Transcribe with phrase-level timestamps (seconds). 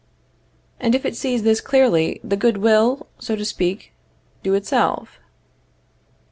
[0.79, 3.93] And if it sees this clearly, the good will, so to speak,
[4.41, 5.19] do itself.